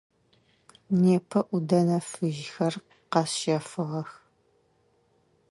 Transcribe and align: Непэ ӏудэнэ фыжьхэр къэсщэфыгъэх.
Непэ 1.03 1.39
ӏудэнэ 1.47 1.97
фыжьхэр 2.09 2.73
къэсщэфыгъэх. 3.11 4.09